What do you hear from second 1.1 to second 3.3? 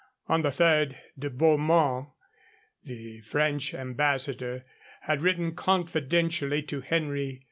De Beaumont, the